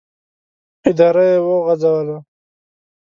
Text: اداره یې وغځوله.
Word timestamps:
اداره 0.89 1.23
یې 1.31 1.37
وغځوله. 1.45 2.17